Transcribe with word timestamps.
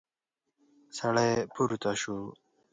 سړی 0.97 1.31
پورته 1.53 1.91
شو. 2.01 2.17